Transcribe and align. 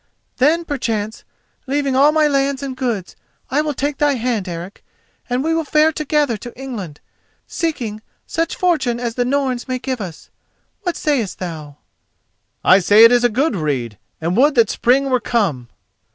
Then, 0.37 0.65
perchance, 0.65 1.23
leaving 1.67 1.95
all 1.95 2.11
my 2.11 2.27
lands 2.27 2.63
and 2.63 2.75
goods, 2.75 3.15
I 3.51 3.61
will 3.61 3.75
take 3.75 3.99
thy 3.99 4.15
hand, 4.15 4.47
Eric, 4.47 4.83
and 5.29 5.43
we 5.43 5.53
will 5.53 5.63
fare 5.63 5.91
together 5.91 6.37
to 6.37 6.59
England, 6.59 6.99
seeking 7.45 8.01
such 8.25 8.55
fortune 8.55 8.99
as 8.99 9.13
the 9.13 9.25
Norns 9.25 9.67
may 9.67 9.77
give 9.77 10.01
us. 10.01 10.31
What 10.81 10.95
sayest 10.97 11.37
thou?" 11.37 11.77
"I 12.63 12.79
say 12.79 13.03
it 13.03 13.11
is 13.11 13.23
a 13.23 13.29
good 13.29 13.55
rede, 13.55 13.99
and 14.19 14.35
would 14.37 14.55
that 14.55 14.67
the 14.69 14.73
spring 14.73 15.11
were 15.11 15.19
come." 15.19 15.69